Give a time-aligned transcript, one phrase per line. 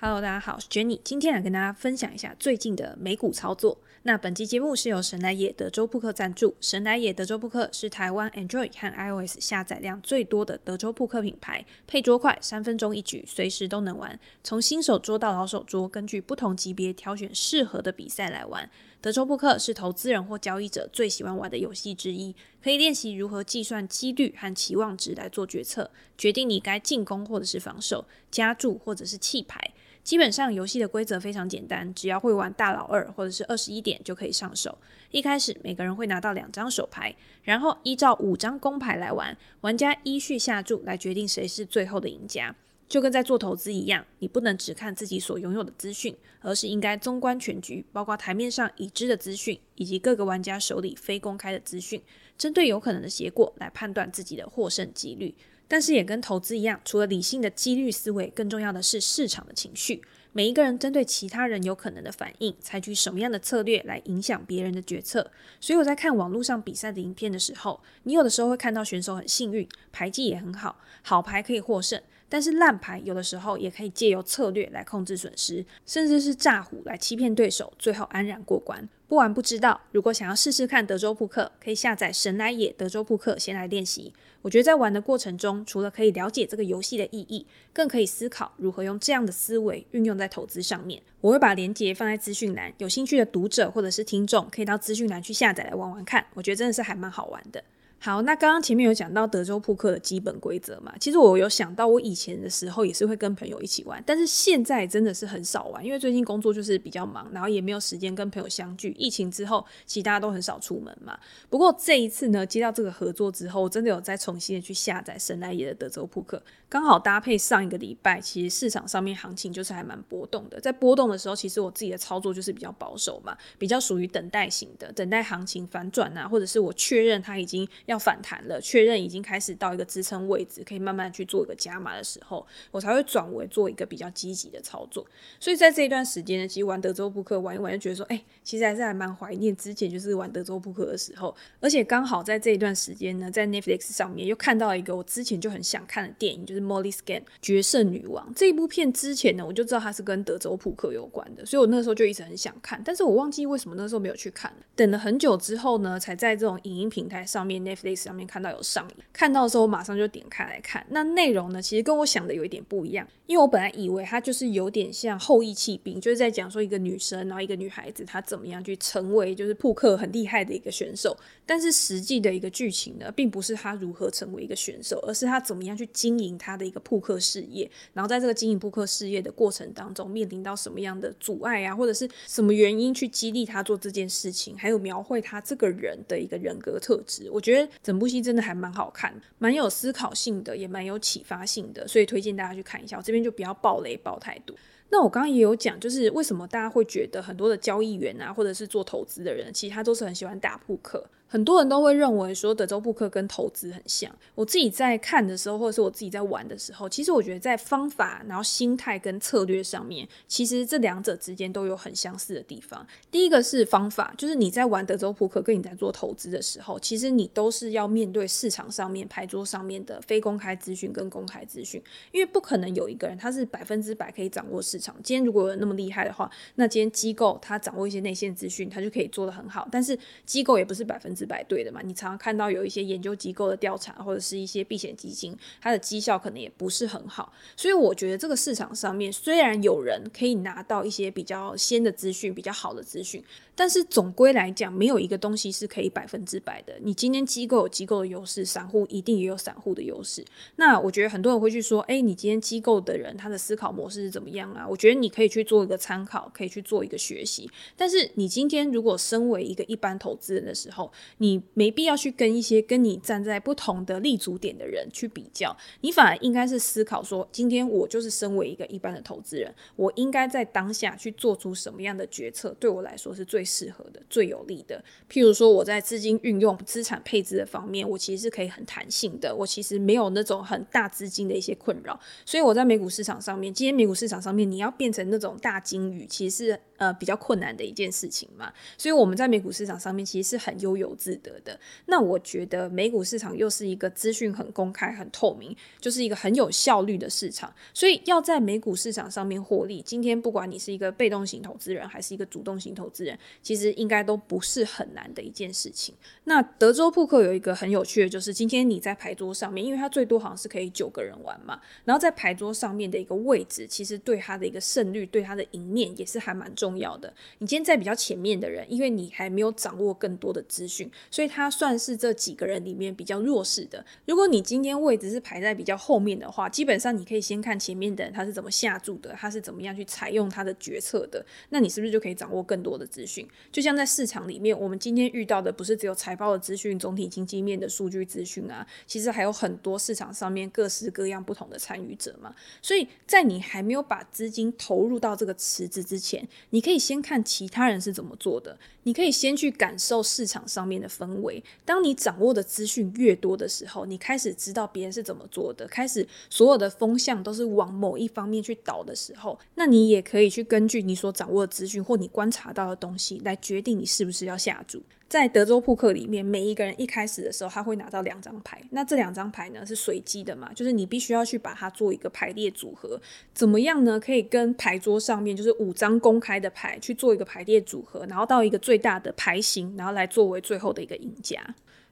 [0.00, 3.76] Hello，大家好，我是 Jenny，今天来跟大家分享一下最近的美股操作。
[4.04, 6.54] 那本期节目是由神来也德州扑克赞助。
[6.60, 14.16] 神来也德州扑克是台湾 Android 和 iOS 下载量最多的德州扑克品牌，配桌快，三分钟一局，随时都能玩。
[14.44, 18.70] 从新手桌到老手桌，根据不同级别挑选适合的比赛来玩。
[19.00, 29.72] 德州扑克是投资人或交易者最喜欢玩的游戏之一，可以练习如何计算几率和期望值来做决策，决定你该进攻或者是防守，加注或者是弃牌。
[30.08, 34.78] 基本上游戏的规则非常简单，只要会玩大老二或者是二十一点就可以上手。
[35.10, 42.56] 一开始每个人会拿到两张手牌，然后依照五张公牌来玩，玩家依序下注来决定谁是最后的赢家。
[42.88, 52.02] 就跟在做投资一样，你不能只看自己所拥有的资讯，而是应该纵观全局，包括台面上已知的资讯以及各个玩家手里非公开的资讯，
[52.38, 55.34] 针对有可能的结果来判断自己的获胜几率。
[55.68, 60.02] 但是也跟投资一样，除了理性的几率思维，更重要的是市场的情绪。
[60.32, 65.30] 每一个人针对其他人有可能的反应，采取什么样的策略来影响别人的决策。
[65.58, 72.00] 所以我在看网络上比赛的影片的时候，你有的时候会看到选手很幸运，牌技也很好，好牌可以获胜。
[72.28, 78.86] 但是烂牌有的时候也可以借由策略来控制损失，甚至是诈唬来欺骗对手，最后安然过关。
[79.08, 84.12] 不玩不知道，如果想要试试看德州扑克，可以下载神来也德州扑克先来练习。
[84.42, 91.02] 我觉得在玩的过程中，除了可以了解这个游戏的意义，更可以思考如何用这样的思维运用在投资上面。
[91.22, 96.26] 我会把链接放在资讯栏，有兴趣的读者或者是听众可以到资讯栏去下载来玩玩看。
[96.34, 97.64] 我觉得真的是还蛮好玩的。
[98.00, 100.94] 好，那刚刚前面有讲到德州扑克的基本规则嘛？
[101.00, 108.94] 其实我有想到，我以前的时候也是会跟朋友一起玩，但是现在真的是很少玩，因为最近工作就是比较忙，然后也没有时间跟朋友相聚。
[108.96, 111.18] 疫情之后，其实大家都很少出门嘛。
[111.50, 120.60] 不过这一次呢，接到这个合作之后，我真的有再重新的去下载神来也的德州扑克，刚好搭配上一个礼拜，其实市场上面行情就是还蛮波动的。
[120.60, 127.68] 在波动的时候，其实我自己的操作就是比较保守嘛，比较属于等待型的，等待行情反转啊，或者是我确认它已经。
[127.88, 135.04] 要反弹了，确认已经开始到一个支撑位置，可以慢慢去做一个加码的时候，我才会转为做一个比较积极的操作。
[135.40, 141.34] 所以在这一段时间呢，其实玩德州扑克玩一玩，就觉得说，哎、其实还是还蛮怀念之前就是玩德州扑克的时候。
[141.60, 148.92] 而且刚好在这一段时间呢，在 Netflix 上面又看到一个我之前就很想看的电影，就是 Molly's Game 决胜女王这一部片。
[148.92, 154.52] 之前呢，我就知道它是跟德州扑克有关的，所以我那时候就一直很想看，但是我忘记为什么那时候没有去看。
[154.74, 160.86] 等了很久之后呢，才在这种影音平台上面 Netflix 上面看到有上，看到的时候我马上就点开来看。
[160.90, 171.14] 那内容呢，其实跟我想的有一点不一样，因为我本来以为它就是有点像后羿弃兵，就是在讲说一个女生，然后一个女孩子她怎么样去成为就是扑克很厉害的一个选手。
[171.44, 177.70] 但是实际的一个剧情呢，并不是她如何成为一个选手，而是她怎么样去经营她的一个扑克事业。
[177.92, 187.30] 然后在这个经营扑克事业的过程当中，面临到什么样的阻碍啊，或者是什么原因去激励她做这件事情，还有描绘她这个人的一个人格特质。
[187.30, 187.68] 我觉得。
[187.82, 192.96] 整部戏真的还蛮好看，蛮有思考性的，也蛮有启发性的，所以推荐大家去看一下。
[192.98, 194.56] 我这边就不要暴雷暴太多。
[194.90, 201.04] 那我刚刚也有讲，就是为什么大家会觉得很多的交易员啊，或者是做投资的人，其实他都是很喜欢打扑克。
[201.28, 204.10] 很多人都会认为说德州扑克跟投资很像。
[204.34, 212.86] 我自己在看的时候，或者是我自己在玩的时候，其实我觉得在方法、然后心态跟策略上面，其实这两者之间都有很相似的地方。
[213.10, 224.96] 第一个是方法，就是你在玩德州扑克跟你在做投资的时候，其实你都是要面对市场上面牌桌上面的非公开资讯跟公开资讯，因为不可能有一个人他是百分之百可以掌握市场。
[225.02, 229.68] 今天如果有那么厉害的话，那今天机构他掌握一些内线资讯，他就可以做得很好。
[229.70, 231.18] 但是机构也不是百分之。
[231.18, 231.80] 是百对的嘛？
[231.82, 237.32] 你常常看到有一些研究机构的调查，或者是一些避险基金，它的绩效可能也不是很好。
[237.56, 243.20] 所以我觉得这个市场上面虽然有人可以拿到一些比较先的资讯、比较好的资讯，
[243.58, 246.78] 但是总归来讲，没有一个东西是可以百分之百的。
[246.80, 250.24] 你今天机构有机构的优势，散户一定也有散户的优势。
[250.54, 257.50] 那我觉得很多人会去说：“哎，你今天机构的人他的思考模式是怎么样啊？”我觉得你可以去做一个参考，可以去做一个学习。
[257.76, 274.84] 但是你今天如果身为一个一般投资人的时候，你没必要去跟一些跟你站在不同的立足点的人去比较，你反而应该是思考说，今天我就是身为一个一般的投资人，我应该在当下去做出什么样的决策，对我来说是最适合的、最有利的。
[275.10, 281.98] 譬如说，我在资金运用、资产配置的方面，我其实是可以很弹性的，我其实没有那种很大资金的一些困扰。
[282.26, 288.52] 所以我在美股市场上面，今天美股市场上面，你要变成那种大金鱼，其实是呃比较困难的一件事情嘛。
[288.76, 291.58] 所以我们在美股市场上面，其实是很悠游自得的。
[291.86, 297.52] 那我觉得美股市场又是一个资讯很公开、很透明，就是一个很有效率的市场。
[297.72, 305.94] 所以要在美股市场上面获利，今天不管你是一个被动型投资人，还是一个主动型投资人，其实应该都不是很难的一件事情。
[306.24, 317.12] 那德州扑克有一个很有趣的，就是今天你在牌桌上面，因为它最多好像是可以九个人玩嘛，然后在牌桌上面的一个位置，其实对它的一个胜率、对它的赢面也是还蛮重要的。
[317.38, 323.84] 你今天在比较前面的人，因为你还没有掌握更多的资讯，所以它算是这几个人里面比较弱势的。
[324.06, 333.27] 如果你今天位置是排在比较后面的话，基本上你可以先看前面的人他是怎么下注的，他是怎么样去采用他的决策的，那你是不是就可以掌握更多的资讯？
[333.50, 342.34] 就像在市场里面，我们今天遇到的不是只有财报的资讯、总体经济面的数据资讯啊，其实还有很多市场上面各式各样不同的参与者嘛。
[342.62, 351.44] 所以在你还没有把资金投入到这个池子之前，你可以先看其他人是怎么做的，你可以先去感受市场上面的氛围。
[351.66, 364.82] 当你掌握的资讯越多的时候，你开始知道别人是怎么做的，开始所有的风向都是往某一方面去倒的时候，那你也可以去根据你所掌握的资讯或你观察到的东西来决定你是不是要下注。
[365.08, 368.62] 在德州扑克里面，每一个人一开始的时候，他会拿到两张牌。
[368.70, 373.00] 那这两张牌呢，是随机的嘛，就是你必须要去把它做一个排列组合。
[373.32, 373.98] 怎么样呢？
[373.98, 381.42] 可以跟牌桌上面就是五张公开的牌去做一个排列组合，然后到一个最大的牌型，然后来作为最后的一个赢家。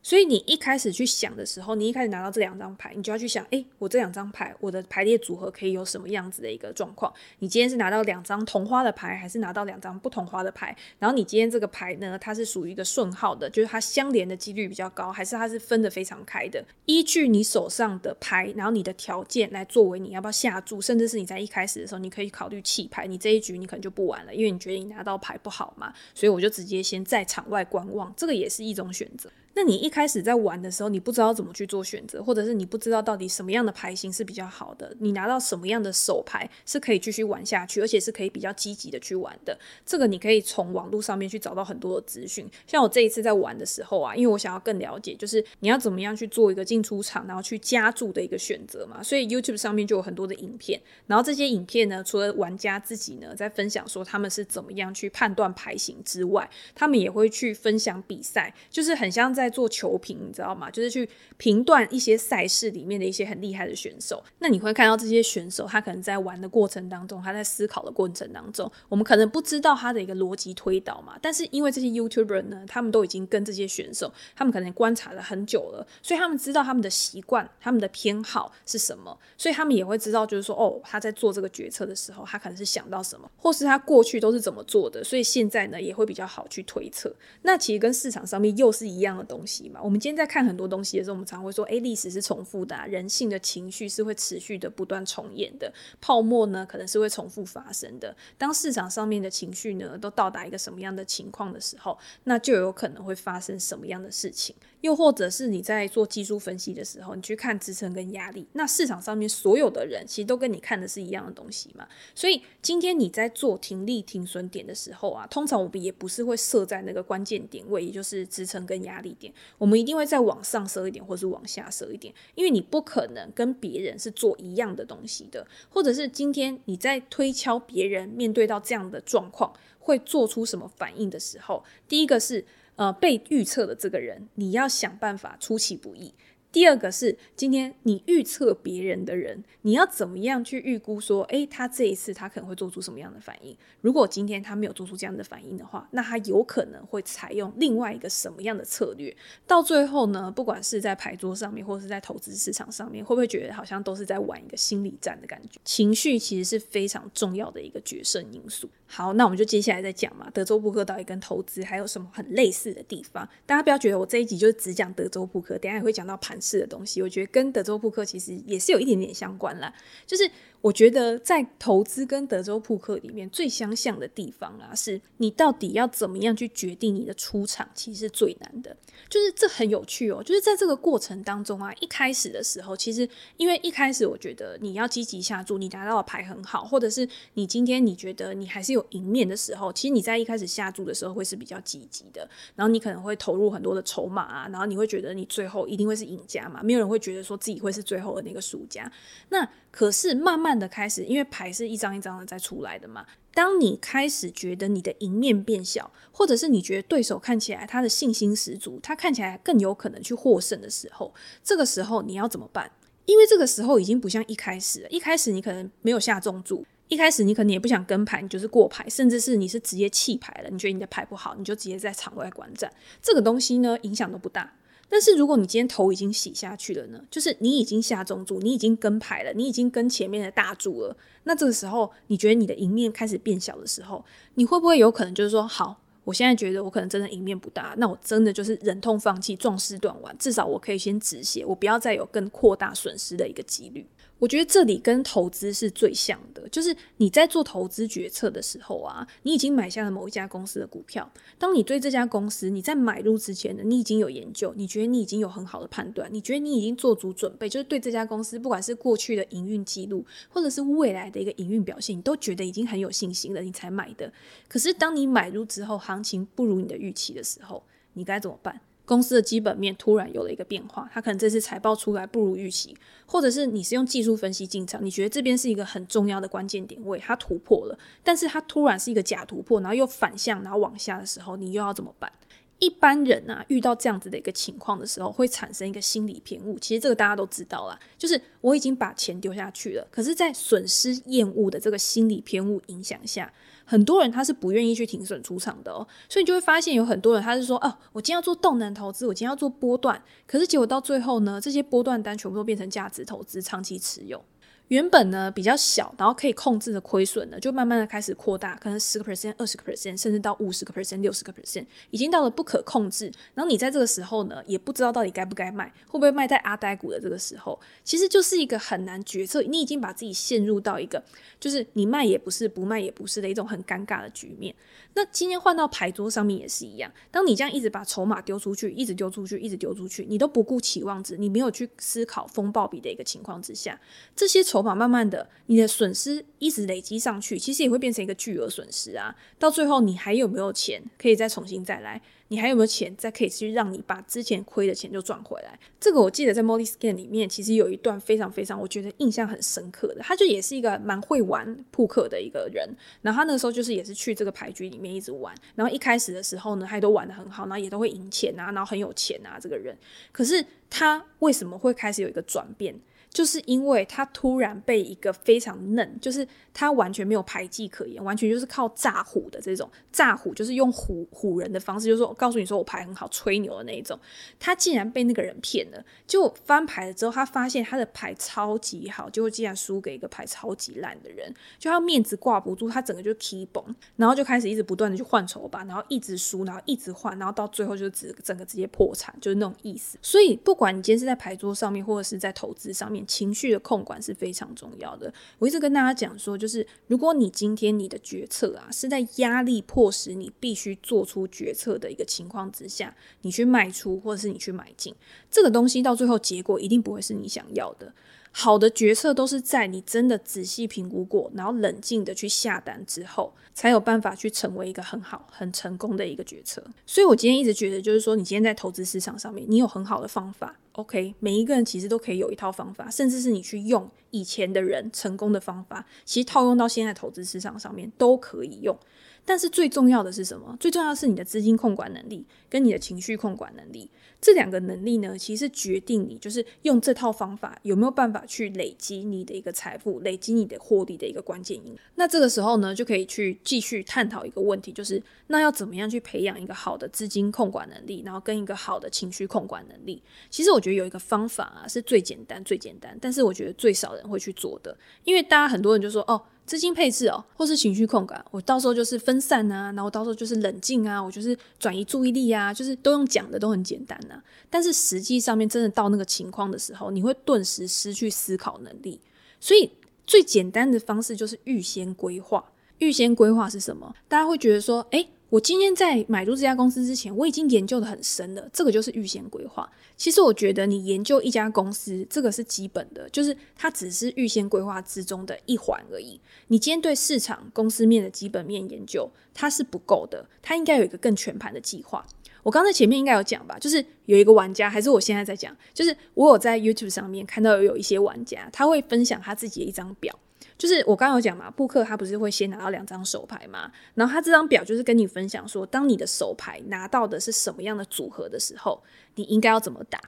[0.06, 7.12] 所以你一开始去想的时候，你一开始拿到这两张牌，你就要去想，诶，我这两张牌，我的排列组合可以有什么样子的一个状况？
[7.40, 10.76] 你今天是拿到两张同花的牌，还是拿到两张不同花的牌？
[11.00, 16.64] 然后你今天这个牌呢，它是属于一个顺号的，就是它相连的几率比较高，还是它是分得非常开的？
[16.84, 29.28] 依据你手上的牌，然后你的条件来作为你要不要下注，甚至是你在一开始的时候，你可以考虑弃牌，你这一局你可能就不玩了，因为你觉得你拿到牌不好嘛，所以我就直接先在场外观望，这个也是一种选择。
[29.56, 39.58] 那你一开始在玩的时候，你不知道怎么去做选择，或者是你不知道到底什么样的牌型是比较好的，你拿到什么样的手牌是可以继续玩下去，而且是可以比较积极的去玩的。
[39.86, 42.46] 这个你可以从网络上面去找到很多的资讯。
[42.66, 50.78] 像我这一次在玩的时候啊，因为我想要更了解，就是你要怎么样去做一个进出场，然后去加注的一个选择嘛，所以 YouTube 上面就有很多的影片。
[51.06, 59.45] 然后这些影片呢，除了玩家自己呢在分享说他们是怎么样去判断牌型之外，他们也会去分享比赛，就是很像在。
[59.46, 60.68] 在做球评，你知道吗？
[60.70, 64.22] 就是去评断一些赛事里面的一些很厉害的选手。
[64.40, 71.16] 那你会看到这些选手，他可能在玩的过程当中，他在思考的过程当中，我们可能不知道他的一个逻辑推导嘛。
[71.22, 87.14] 但是因为这些 YouTuber 呢，他们都已经跟这些选手，他们可能观察了很久了，所以他们知道他们的习惯、他们的偏好是什么，所以他们也会知道，就是说，哦，他在做这个决策的时候，他可能是想到什么，或是他过去都是怎么做的，所以现在呢，也会比较好去推测。
[87.42, 89.35] 那其实跟市场上面又是一样的东。
[89.36, 98.16] 东西嘛，我们今天在看很多东西的时候，我们常会说，哎，历史是重复的，人性的情绪是会持续的不断重演的，泡沫呢可能是会重复发生的。
[98.38, 104.56] 当市场上面的情绪呢都到达一个什么样的情况的时候，那就有可能会发生什么样的事情。
[104.86, 111.86] 又或者是你在做技术分析的时候，你去看支撑跟压力，那市场上面所有的人其实都跟你看的是一样的东西嘛。
[112.14, 132.46] 所以今天你在做停利停损点的时候啊，通常我们也不是会设在那个关键点位，也就是支撑跟压力点，我们一定会再往上设一点，或是往下设一点，因为你不可能跟别人是做一样的东西的，或者是今天你在推敲别人面对到这样的状况会做出什么反应的时候，第一个是。
[132.76, 136.14] 呃，被预测的这个人，你要想办法出其不意。
[136.52, 143.54] 第二个是今天你预测别人的人，你要怎么样去预估说，诶，他这一次他可能会做出什么样的反应？
[143.82, 149.14] 如果今天他没有做出这样的反应的话，那他有可能会采用另外一个什么样的策略？
[149.46, 155.60] 到最后呢，不管是在牌桌上面，或者是在投资市场上面，会不会觉得好像都是在玩一个心理战的感觉？
[155.62, 158.70] 情绪其实是非常重要的一个决胜因素。
[158.86, 163.28] 好，那我们就接下来再讲嘛，德州扑克到底跟投资还有什么很类似的地方？
[163.44, 166.40] 大家不要觉得我这一集就是只讲德州扑克，等下也会讲到盘。
[166.40, 169.74] 式的东西，我觉得跟德州扑克其实也是有一点点相关啦，
[170.06, 170.30] 就是。
[170.60, 178.76] 我觉得在投资跟德州扑克里面最相像的地方啊，是你到底要怎么样去决定你的出场，其实是最难的。
[179.08, 198.90] 就是这很有趣哦，就是在这个过程当中啊，一开始的时候，其实因为一开始我觉得你要积极下注，你拿到的牌很好，或者是你今天你觉得你还是有赢面的时候，其实你在一开始下注的时候会是比较积极的，然后你可能会投入很多的筹码啊，然后你会觉得你最后一定会是赢家嘛，没有人会觉得说自己会是最后的那个输家。
[199.28, 203.04] 那可是慢慢的开始，因为牌是一张一张的在出来的嘛。
[203.34, 211.12] 当你开始觉得你的赢面变小，或者是你觉得对手看起来他的信心十足，他看起来更有可能去获胜的时候，
[211.44, 212.70] 这个时候你要怎么办？
[213.04, 224.54] 因为这个时候已经不像一开始了，一开始你可能没有下重注，一开始你可能也不想跟牌，你就是过牌，甚至是你是直接弃牌了，你觉得你的牌不好，你就直接在场外观战，这个东西呢，影响都不大。
[224.88, 227.00] 但是如果你今天头已经洗下去了呢？
[227.10, 230.96] 就是你已经下中注，你已经跟牌了，你已经跟前面的大注了。
[231.24, 243.84] 那这个时候，你觉得你的赢面开始变小的时候，你会不会有可能就是说，好，我现在觉得我可能真的赢面不大，那我真的就是忍痛放弃，壮士断腕，至少我可以先止血，我不要再有更扩大损失的一个几率。
[244.18, 251.10] 我觉得这里跟投资是最像的，就是你在做投资决策的时候啊，你已经买下了某一家公司的股票。
[251.38, 264.10] 当你对这家公司你在买入之前呢，你已经有研究，你觉得你已经有很好的判断，你觉得你已经做足准备，就是对这家公司不管是过去的营运记录，或者是未来的一个营运表现，你都觉得已经很有信心了，你才买的。
[264.48, 268.60] 可是当你买入之后，行情不如你的预期的时候，你该怎么办？
[268.86, 272.74] 公司的基本面突然有了一个变化，它可能这次财报出来不如预期，
[273.04, 282.10] 或者是你是用技术分析进场，你觉得这边是一个很重要的关键点位，它突破了，但是它突然是一个假突破，然后又反向，然后往下的时候，你又要怎么办？
[282.58, 286.58] 一般人啊，遇到这样子的一个情况的时候，会产生一个心理偏误。
[286.58, 293.30] 其实这个大家都知道啦，就是我已经把钱丢下去了，可是，在损失厌恶的这个心理偏误影响下。
[293.66, 304.24] 很多人他是不愿意去停损出场的哦，所以你就会发现有很多人他是说，哦，我今天要做动能投资，我今天要做波段，可是结果到最后呢，这些波段单全部都变成价值投资，长期持有。
[304.68, 313.12] 原本呢比较小，然后可以控制的亏损呢，就慢慢的开始扩大，可能十个 percent、二十个 percent，甚至到五十个 percent、六十个 percent，已经到了不可控制。
[313.34, 319.40] 然后你在这个时候呢，也不知道到底该不该卖，会不会卖在阿呆股的这个时候，其实就是一个很难决策。
[319.42, 321.02] 你已经把自己陷入到一个，
[321.38, 324.52] 就是你卖也不是，不卖也不是的一种很尴尬的局面。
[324.94, 333.78] 那今天换到牌桌上面也是一样，当你这样一直把筹码丢出去，一直丢出去，一直丢出去，你都不顾期望值，你没有去思考风暴比的一个情况之下，
[334.16, 339.14] 这些筹码慢慢的，你的损失一直累积上去，其实也会变成一个巨额损失啊。
[339.38, 342.00] 到最后，你还有没有钱可以再重新再来？
[342.28, 345.56] 你还有没有钱再可以去让你把之前亏的钱就赚回来？
[345.78, 352.68] 这个我记得在 Molly Scan 里面，其实有一段非常非常我觉得印象很深刻的，他就也是一个蛮会玩扑克的一个人。
[353.00, 359.76] 然后他那时候就是也是去这个牌局里面一直玩，然后一开始的时候呢，他都玩得很好，然后也都会赢钱啊，然后很有钱啊这个人。
[360.10, 362.74] 可是他为什么会开始有一个转变？
[363.16, 373.98] 就是因为他突然被一个非常嫩，就是他完全没有牌技可言，完全就是靠诈唬的这种诈唬，就是用唬唬人的方式，就是说告诉你说我牌很好，吹牛的那一种。
[374.38, 383.64] 他竟然被那个人骗了，就翻牌了之后，他发现他的牌超级好，结果竟然输给一个牌超级烂的人，就他面子挂不住，他整个就气崩，
[383.96, 389.96] 然后就开始一直不断的去换筹码，然后一直输，然后一直换，然后到最后就直整个直接破产，就是那种意思。
[390.02, 393.05] 所以不管你今天是在牌桌上面，或者是在投资上面。
[393.06, 395.12] 情绪的控管是非常重要的。
[395.38, 404.94] 我一直跟大家讲说，就是如果你今天你的决策啊是在压力迫使你必须做出决策的一个情况之下，你去卖出或者是你去买进，
[405.30, 407.94] 这个东西到最后结果一定不会是你想要的。
[408.38, 416.62] 好的决策都是在你真的仔细评估过，然后冷静的去下单之后，才有办法去成为一个很好、很成功的一个决策。
[416.84, 428.78] 所以我今天一直觉得，就是说，你今天在投资市场上面，你有很好的方法，OK，每一个人其实都可以有一套方法，甚至是你去用以前的人成功的方法，其实套用到现在投资市场上面都可以用。
[429.26, 430.56] 但是最重要的是什么？
[430.60, 433.90] 最重要是你的资金控管能力跟你的情绪控管能力。
[434.18, 441.76] 这两个能力呢，其实决定你就是用这套方法有没有办法去累积你的一个财富、累积你的获利的一个关键因。
[441.96, 450.00] 那这个时候呢，就可以去继续探讨一个问题，就是那要怎么样去培养一个好的资金控管能力，然后跟一个好的情绪控管能力。
[450.30, 456.22] 其实我觉得有一个方法啊，是最简单、最简单，但是我觉得最少人会去做的，因为大家很多人就说哦。
[456.46, 464.22] 资金配置哦，或是情绪控管，我到时候就是分散啊，然后到时候就是冷静啊，我就是转移注意力啊，就是都用讲的都很简单呐、啊。
[464.48, 469.00] 但是实际上面真的到那个情况的时候，你会顿时失去思考能力。
[469.40, 469.70] 所以
[470.06, 472.52] 最简单的方式就是预先规划。
[472.78, 473.94] 预先规划是什么？
[474.06, 475.08] 大家会觉得说，诶。
[475.28, 478.48] 我今天在买入这家公司之前，我已经研究得很深了。
[478.52, 479.68] 这个就是预先规划。
[479.96, 486.20] 其实我觉得你研究一家公司，这个是基本的，就是它只是预先规划之中的一环而已。
[486.46, 492.06] 你今天对市场、公司面的基本面研究，它是不够的，它应该有一个更全盘的计划。
[492.44, 500.16] 我刚才前面应该有讲吧，就是有一个玩家，还是我现在在讲，就是我有在 YouTube 上面看到有一些玩家，他会分享他自己的一张表。
[500.58, 508.82] 就是我刚刚有讲嘛，布克他不是会先拿到两张手牌嘛，然后他这张表就是跟你分享说，当你的手牌拿到的是什么样的组合的时候，
[509.16, 510.00] 你应该要怎么打。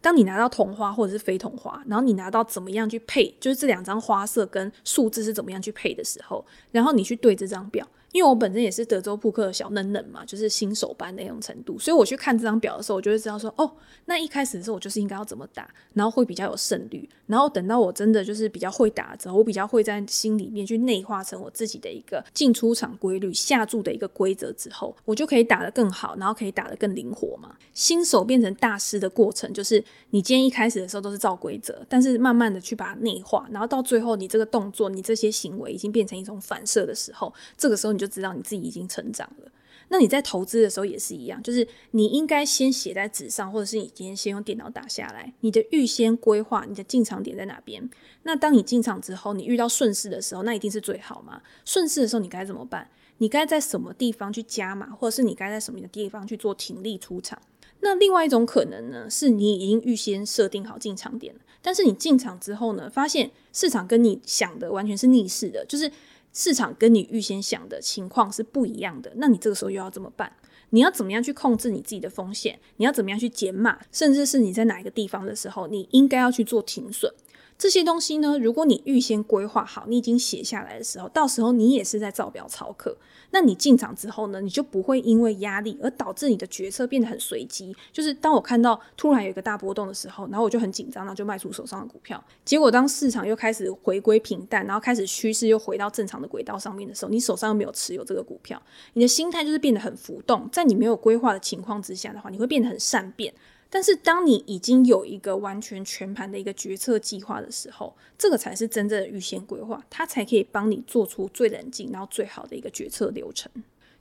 [0.00, 7.84] 当你拿到同花或者是非同花，然后你拿到怎么样去配，就是这两张花色跟数字是怎么样去配的时候，然后你去对这张表。
[8.16, 13.70] 因为我本身也是德州扑克的小嫩嫩嘛，就是新手班的那种程度，所以我去看这张表的时候，我就会知道说，哦，
[14.06, 17.06] 那一开始的时候我就是应该要怎么打，然后会比较有胜率。
[17.26, 27.54] 然后等到我真的就是比较会打之后，我比较会在心里面去内化成我自己的一个进出场规律、下注的一个规则之后，我就可以打得更好，然后可以打得更灵活嘛。
[27.74, 39.50] 新手变成大师的过程，就是你今天一开始的时候都是照规则，但是慢慢的去把它内化，然后到最后你这个动作、你这些行为已经变成一种反射的时候，这个时候你就知道你自己已经成长了。
[39.88, 47.88] 那你在投资的时候也是一样，就是你应该先写在纸上，或者是你今天先用电脑打下来，你的预先规划，你的进场点在哪边？
[48.24, 51.40] 那当你进场之后，你遇到顺势的时候，那一定是最好嘛。
[51.64, 52.90] 顺势的时候你该怎么办？
[53.18, 57.40] 你该在什么地方去加码，或者是你该在什么的地方去做停利出场？
[57.78, 65.88] 那另外一种可能呢，是你已经预先设定好进场点了，但是你进场之后呢，发现市场跟你想的完全是逆势的，就是。
[66.36, 70.30] 市场跟你预先想的情况是不一样的，那你这个时候又要怎么办？
[70.68, 72.60] 你要怎么样去控制你自己的风险？
[72.76, 73.78] 你要怎么样去减码？
[73.90, 77.10] 甚至是你在哪一个地方的时候，你应该要去做停损。
[77.56, 82.98] 这些东西呢，如果你预先规划好，你已经写下来的时候，到时候你也是在照表操课。
[83.30, 87.74] 那你进场之后呢，你就不会因为压力而导致你的决策变得很随机。
[87.92, 92.22] 就是当我看到突然有一个大波动的时候，然后我就很紧张，然后就卖出手上的股票。
[92.44, 98.60] 结果当市场又开始回归平淡，然后开始趋势又回到正常的轨道上面的时候，你手上又没有持有这个股票，
[98.94, 100.48] 你的心态就是变得很浮动。
[100.52, 103.32] 在你没有规划的情况之下的话，你会变得很善变。
[103.76, 113.52] 但是，当你已经有一个完全全盘的一个决策计划的时候，这个才是真正的预先规划，它才可以帮你做出最冷静然后最好的一个决策流程。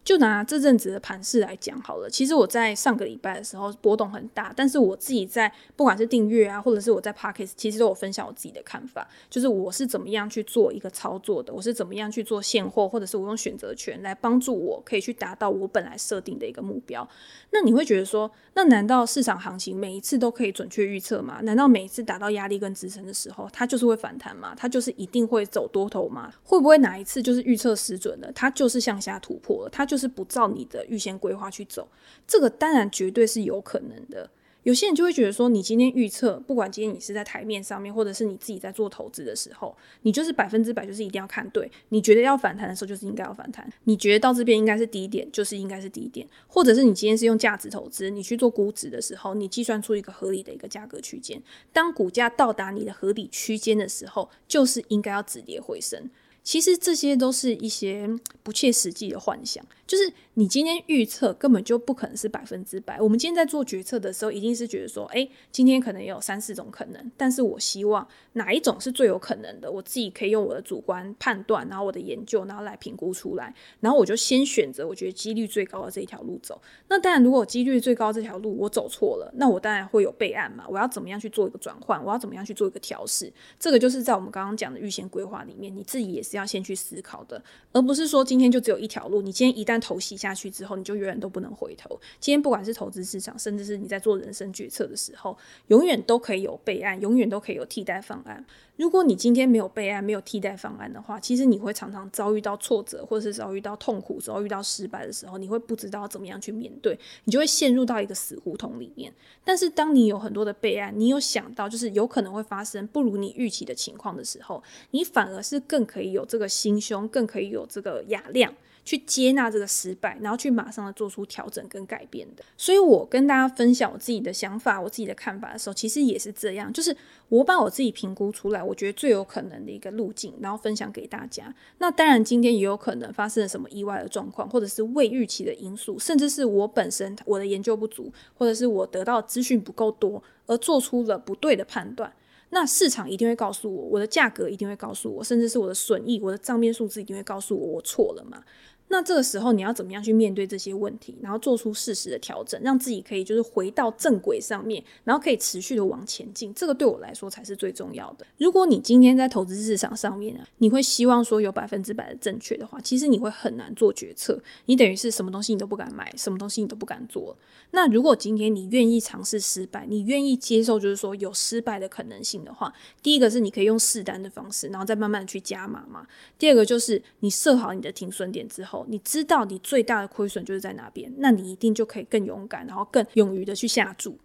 [0.05, 17.09] 就拿这阵子的盘势来讲好了，其实我在上个礼拜的时候波动很大，但是我自己在不管是订阅啊，或者是我在 Podcast，其实都有分享我自己的看法，就是我是怎么样去做一个操作的，我是怎么样去做现货，或者是我用选择权来帮助我可以去达到我本来设定的一个目标。
[17.49, 21.39] 那你会觉得说，那难道市场行情每一次都可以准确预测吗？
[21.41, 24.53] 难道每一次达到压力跟支撑的时候，它就是会反弹吗？
[24.55, 26.31] 它就是一定会走多头吗？
[26.43, 29.94] 会不会哪一次就是预测失准了，它就是向下突破了，它就？
[29.95, 31.87] 就是不照你的预先规划去走，
[32.27, 34.29] 这个当然绝对是有可能的。
[34.63, 41.71] 有些人就会觉得说，你今天预测，不管今天你是在台面上面，或者是你自己在做投资的时候，你就是百分之百就是一定要看对。
[41.89, 46.27] 你觉得要反弹的时候，就是应该要反弹；你觉得到这边应该是低点，就是应该是低点。
[46.45, 51.41] 或者是你今天是用价值投资，你去做估值的时候，你计算出一个合理的一个价格区间。
[51.71, 56.09] 当股价到达你的合理区间的时候，就是应该要止跌回升。
[56.45, 58.07] 其实这些都是一些
[58.43, 63.01] 不切实际的幻想，就是你今天预测根本就不可能是百分之百。
[63.01, 76.61] 我们今天在做决策的时候，一定是觉得说，诶，今天可能有三四种可能，但是我希望哪一种是最有可能的，我自己可以用我的主观判断，然后我的研究，然后来评估出来，然后我就先选择我觉得几率最高的这一条路走。
[76.89, 80.63] 那当然，如果几率最高这条路我走错了，那我当然会有备案嘛。
[80.69, 81.99] 我要怎么样去做一个转换？
[82.05, 83.33] 我要怎么样去做一个调试？
[83.59, 86.34] 这个就是在我们刚刚讲的预先规划里面，你自己也是。
[86.37, 89.21] 要先去思考的，而不是说今天就只有一条路。
[89.21, 91.99] 你今天一旦投袭下去之后，你就永远都不能回头。
[92.19, 98.45] 今天不管是投资市场，甚至是你在做人生决策的时候，永远都可以有备案，永远都可以有替代方案。
[98.77, 109.13] 如果你今天没有备案，没有替代方案的话，其实你会常常遭遇到挫折，或者是遭遇到痛苦，遭遇到失败的时候，你会不知道怎么样去面对，你就会陷入到一个死胡同里面。
[109.43, 114.61] 但是当你有很多的备案，你有想到就是有可能会发生不如你预期的情况的时候，
[114.91, 118.53] 你反而是更可以有这个心胸，更可以有这个雅量。
[118.85, 122.43] 去接纳这个失败，然后去马上的做出调整跟改变的。
[122.55, 126.95] 所以我跟大家分享我自己的想法、我自己的看法的时候，其实也是这样，就是
[127.27, 131.53] 我把我自己评估出来，我觉得最有可能的一个路径，然后分享给大家。
[131.79, 142.13] 那当然，今天也有可能发生了什么意外的状况，或者是未预期的因素，甚至是我本身我的研究不足，或者是我得到资讯不够多，而做出了不对的判断。
[142.51, 148.41] 那市场一定会告诉我，我的价格一定会告诉我，甚至是我的损益、我的账面数字一定会告诉我，我错了嘛。
[148.87, 156.53] 那这个时候你要怎么样去面对这些问题，然后做出适时的调整，让自己可以就是回到正轨上面，然后可以持续的往前进。
[156.53, 158.25] 这个对我来说才是最重要的。
[158.37, 164.39] 如果你今天在投资市场上面啊，你会希望说有百分之百的正确的话，其实你会很难做决策。
[164.67, 167.35] 你等于是什么东西你都不敢买，什么东西你都不敢做。
[167.71, 172.71] 那如果今天你愿意尝试失败，你愿意接受就是说有失败的可能性的话，
[173.01, 176.05] 第一个是你可以用试单的方式，然后再慢慢去加码嘛。
[176.37, 178.74] 第二个就是你设好你的停损点之后。
[178.89, 184.17] 你知道你最大的亏损就是在哪边，那你一定就可以更勇敢，然后更勇于的去下注。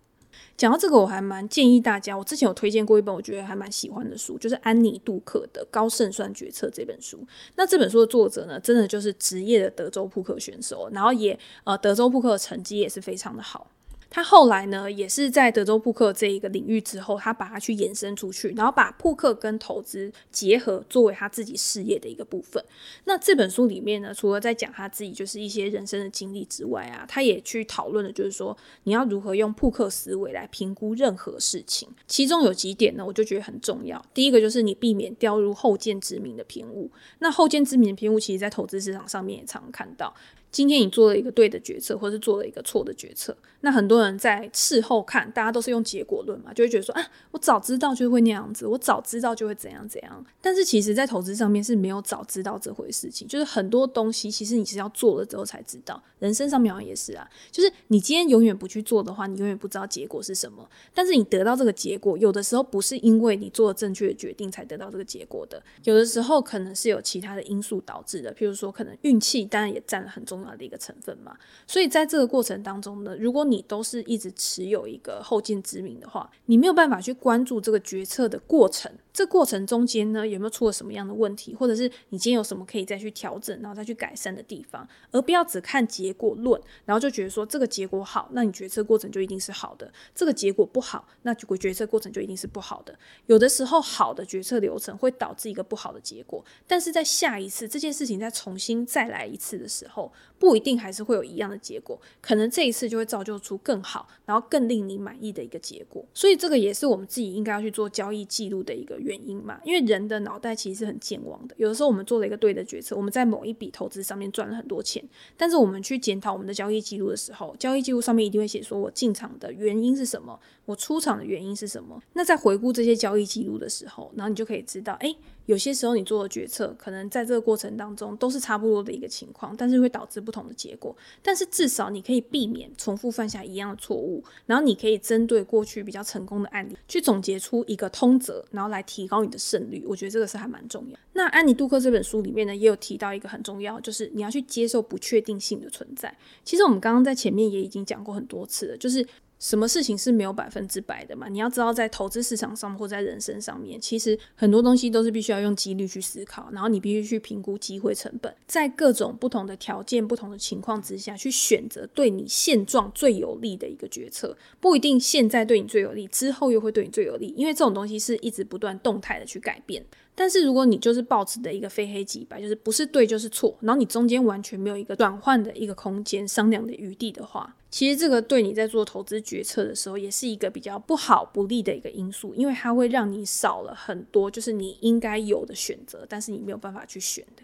[0.56, 7.26] 讲到这个，我还蛮建议大家，我之前有推荐过一本我觉得还蛮喜欢的书，就是安妮杜克的《高胜算决策》这本书。
[7.56, 13.70] 那这本书的作者呢，真的就是职业的德州扑克选手，然后也呃德州扑克的成绩也是非常的好。
[14.10, 22.62] 他后来呢，也是在德州扑克这一个领域之后，他把它去延伸出去，然后把扑克跟投资结合，作为他自己事业的一个部分。
[23.04, 31.88] 那这本书里面呢，除了在讲他自己就是一些人生的经历之外啊，他也去讨论的就是说，你要如何用扑克思维来评估任何事情。
[32.08, 34.04] 其中有几点呢，我就觉得很重要。
[34.12, 36.90] 第一个就是你避免掉入后见之明的偏误。
[37.20, 40.12] 那后见之明的偏误，其实在投资市场上面也常常看到。
[40.52, 50.24] 今天你做了一个对的决策，或是做了一个错的决策，那很多人在事后看，大家都是用结果论嘛，就会觉得说啊，我早知道就会那样子，我早知道就会怎样怎样。
[50.40, 56.02] 但是其实，在投资上面是没有早知道这回事情，就是很多东西其实你是要做了之后才知道。
[56.18, 60.68] 人生上面好像也是啊，就是你今天永远不去做的话，你永远不知道结果是什么。
[60.92, 70.39] 但是你得到这个结果，有的时候不是因为你做了正确的决定才得到这个结果的，有的时候可能是有其他的因素导致的，譬如说可能运气，当然也占了很重。
[70.40, 78.90] 重要的一个成分嘛，所以在这个过程当中呢，如果你都是一直持有一个后见之明的话，你没有办法去关注这个决策的过程。
[79.12, 92.96] 这过程中间呢，有没有出了什么样的问题，或者是你今天有什么可以再去调整，然后再去改善的地方，而不要只看结果论，然后就觉得说这个结果好，那你决策过程就一定是好的；这个结果不好，那结果决策过程就一定是不好的。
[93.26, 106.02] 有的时候好的决策流程会导致一个不好的结果，但是在下一次这件事情再重新再来一次的时候，不一定还是会有一样的结果，可能这一次就会造就出更好，然后更令你满意的一个结果。
[106.14, 111.54] 所以这个也是我们自己应该要去做交易记录的一个原因嘛，因为人的脑袋其实是很健忘的。
[111.58, 122.00] 有的时候我们做了一个对的决策，我们在某一笔投资上面赚了很多钱，但是我们去检讨我们的交易记录的时候，交易记录上面一定会写说我进场的原因是什么，我出场的原因是什么。
[122.12, 130.96] 那在回顾这些交易记录的时候，然后你就可以知道，诶，有些时候你做的决策可能在这个过程当中都是差不多的一个情况，但是会导致不同的结果。
[131.22, 139.84] 但是至少你可以避免重复犯下一样的错误，然后你可以针对过去比较成功的案例去总结出一个通则，然后来提高你的胜率。
[139.86, 140.96] 我觉得这个是还蛮重要。
[141.14, 146.16] 那安妮杜克这本书里面呢，也有提到一个很重要，就是你要去接受不确定性的存在。
[146.44, 149.06] 其实我们刚刚在前面也已经讲过很多次了，就是。
[149.40, 151.26] 什么事情是没有百分之百的嘛？
[151.26, 164.36] 你要知道，在投资市场上或在人生上面，其实很多东西都是必须要用几率去思考，然后你必须去评估机会成本，在各种不同的条件、不同的情况之下去选择对你现状最有利的一个决策。
[164.60, 169.82] 不一定现在对你最有利，之后又会对你最有利，因为这种东西是一直不断动态的去改变。
[170.20, 187.42] 但是如果你就是报纸的一个非黑即白，就是不是对就是错，然后你中间完全没有一个转换的一个空间、商量的余地的话，其实这个对你在做投资决策的时候，也是一个比较不好、不利的一个因素，因为它会让你少了很多就是你应该有的选择，但是你没有办法去选的。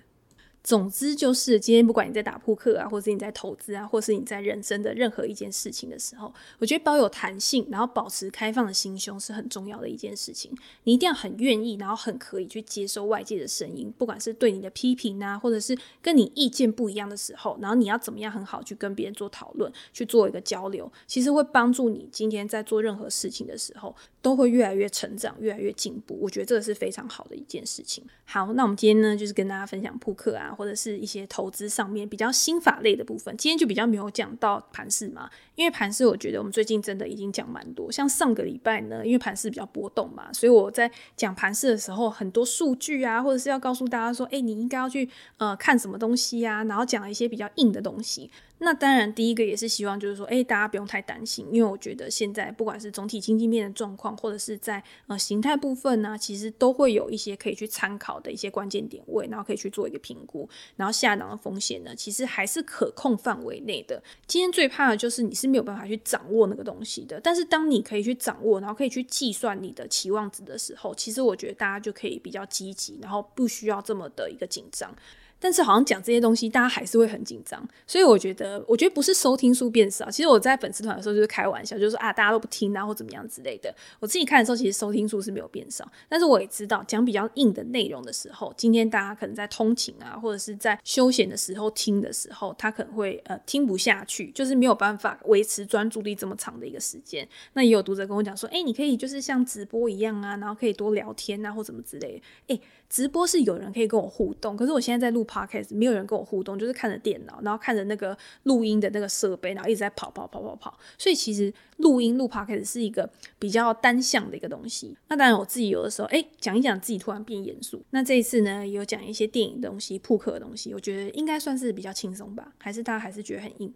[0.66, 10.50] 总之就是，今天不管你在打扑克啊，或是你在投资啊，或是你在人生的任何一件事情的时候，我觉得保有弹性，然后保持开放的心胸是很重要的一件事情。
[10.82, 23.94] 你一定要很愿意，然后很可以去接受外界的声音，不管是对你的批评啊，或者是跟你意见不一样的时候，然后你要怎么样很好去跟别人做讨论，去做一个交流，其实会帮助你今天在做任何事情的时候。
[24.26, 26.18] 都会越来越成长，越来越进步。
[26.20, 28.02] 我觉得这个是非常好的一件事情。
[28.24, 33.32] 好，那我们今天呢，就是跟大家分享扑克啊，或者是一些投资上面比较心法类的部分。
[33.36, 37.92] 今天就比较没有讲到盘市嘛，因为盘市我觉得我们最近真的已经讲蛮多。
[37.92, 48.28] 像上个礼拜呢，因为盘市比较波动嘛，所以我在讲盘市的时候，很多数据啊，或者是要告诉大家说，哎，你应该要去呃看什么东西啊，然后讲了一些比较硬的东西。
[48.58, 64.02] 那当然，第一个也是希望，就是说，诶，大家不用太担心，因为我觉得现在不管是总体经济面的状况，或者是在呃形态部分呢，其实都会有一些可以去参考的一些关键点位，然后可以去做一个评估，然后下档的风险呢，其实还是可控范围内的。
[64.26, 74.94] 今天最怕的就是你是没有办法去掌握那个东西的，但是当你可以去掌握，然后可以去计算你的期望值的时候，其实我觉得大家就可以比较积极，然后不需要这么的一个紧张。
[75.38, 80.10] 但是好像讲这些东西，大家还是会很紧张，所以我觉得，我觉得不是收听数变少。
[80.10, 83.74] 其实我在粉丝团的时候就是开玩笑，就是说啊，大家都不听啊，或怎么样之类的。
[84.00, 85.86] 我自己看的时候，其实收听数是没有变少。
[86.08, 97.28] 但是我也知道，讲比较硬的内容的时候，今天大家可能在通勤啊，或者是在休闲的时候听的时候，他可能会呃听不下去，就是没有办法维持专注力这么长的一个时间。
[97.52, 102.54] 那也有读者跟我讲说，哎，你可以就是像直播一样啊，然后可以多聊天啊，或怎么之类的。
[102.54, 102.60] 哎。
[102.88, 110.78] 直播是有人可以跟我互动，可是我现在在录 podcast，没有人跟我互动，就是看着电脑，然后看着那个录音的那个设备，然后一直在跑跑跑跑跑。
[110.96, 114.96] 所以其实录音录 podcast 是一个比较单向的一个东西。
[115.08, 117.84] 那当然我自己有的时候，哎，讲一讲自己突然变严肃。
[117.90, 122.52] 那这一次呢，有讲一些电影的东西、扑克的东西，我觉得应该算是比较轻松吧？
[122.58, 123.72] 还是大家还是觉得很硬？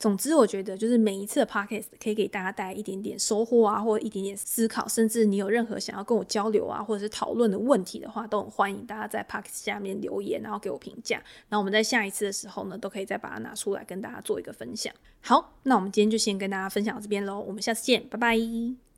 [0.00, 11.22] 总之，我觉得就是每一次的 podcast 可以给大家带来一点点收获啊，或一点点思考，甚至你有任何想要跟我交流啊，或者是讨论的问题的话，都很欢迎大家在 podcast 下面留言，然后给我评价。
[11.50, 14.90] 那我们在下一次的时候呢，都可以再把它拿出来跟大家做一个分享。
[15.20, 18.89] 好，那我们今天就先跟大家分享到这边喽，我们下次见，拜拜。